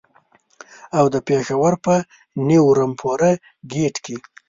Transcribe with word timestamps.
او 0.97 1.05
د 1.13 1.15
پېښور 1.27 1.73
په 1.85 1.95
نیو 2.49 2.65
رمپوره 2.79 3.29
ګېټ 3.73 3.95
کې. 4.05 4.15